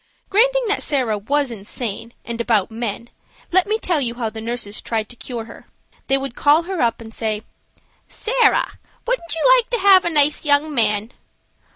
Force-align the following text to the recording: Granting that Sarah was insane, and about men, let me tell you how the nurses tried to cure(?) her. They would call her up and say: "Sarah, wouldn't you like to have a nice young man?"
Granting 0.31 0.63
that 0.67 0.81
Sarah 0.81 1.19
was 1.19 1.51
insane, 1.51 2.11
and 2.25 2.41
about 2.41 2.71
men, 2.71 3.11
let 3.51 3.67
me 3.67 3.77
tell 3.77 4.01
you 4.01 4.15
how 4.15 4.31
the 4.31 4.41
nurses 4.41 4.81
tried 4.81 5.09
to 5.09 5.15
cure(?) 5.15 5.43
her. 5.45 5.67
They 6.07 6.17
would 6.17 6.33
call 6.33 6.63
her 6.63 6.81
up 6.81 7.01
and 7.01 7.13
say: 7.13 7.43
"Sarah, 8.07 8.79
wouldn't 9.05 9.35
you 9.35 9.55
like 9.57 9.69
to 9.69 9.77
have 9.77 10.03
a 10.03 10.09
nice 10.09 10.43
young 10.43 10.73
man?" 10.73 11.11